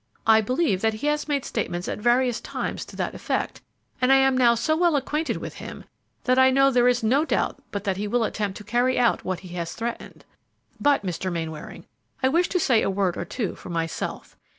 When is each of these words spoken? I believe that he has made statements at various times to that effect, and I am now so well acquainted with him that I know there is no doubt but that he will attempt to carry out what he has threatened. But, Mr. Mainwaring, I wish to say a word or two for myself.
I 0.25 0.41
believe 0.41 0.81
that 0.81 0.95
he 0.95 1.05
has 1.05 1.27
made 1.27 1.45
statements 1.45 1.87
at 1.87 1.99
various 1.99 2.41
times 2.41 2.85
to 2.85 2.95
that 2.95 3.13
effect, 3.13 3.61
and 4.01 4.11
I 4.11 4.15
am 4.15 4.35
now 4.35 4.55
so 4.55 4.75
well 4.75 4.95
acquainted 4.95 5.37
with 5.37 5.53
him 5.57 5.83
that 6.23 6.39
I 6.39 6.49
know 6.49 6.71
there 6.71 6.87
is 6.87 7.03
no 7.03 7.23
doubt 7.23 7.61
but 7.69 7.83
that 7.83 7.97
he 7.97 8.07
will 8.07 8.23
attempt 8.23 8.57
to 8.57 8.63
carry 8.63 8.97
out 8.97 9.23
what 9.23 9.41
he 9.41 9.49
has 9.49 9.73
threatened. 9.73 10.25
But, 10.79 11.05
Mr. 11.05 11.31
Mainwaring, 11.31 11.85
I 12.23 12.29
wish 12.29 12.49
to 12.49 12.59
say 12.59 12.81
a 12.81 12.89
word 12.89 13.15
or 13.15 13.25
two 13.25 13.53
for 13.53 13.69
myself. 13.69 14.35